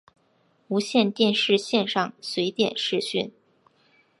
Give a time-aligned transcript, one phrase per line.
[0.67, 3.31] 无线电视线上随点视讯